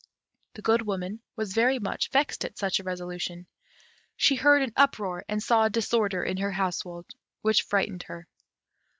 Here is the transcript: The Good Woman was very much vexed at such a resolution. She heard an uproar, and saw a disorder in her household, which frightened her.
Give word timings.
The 0.55 0.63
Good 0.63 0.81
Woman 0.87 1.21
was 1.35 1.53
very 1.53 1.77
much 1.77 2.09
vexed 2.09 2.43
at 2.43 2.57
such 2.57 2.79
a 2.79 2.83
resolution. 2.83 3.45
She 4.17 4.33
heard 4.35 4.63
an 4.63 4.73
uproar, 4.75 5.23
and 5.29 5.43
saw 5.43 5.65
a 5.65 5.69
disorder 5.69 6.23
in 6.23 6.37
her 6.37 6.53
household, 6.53 7.05
which 7.43 7.61
frightened 7.61 8.01
her. 8.07 8.27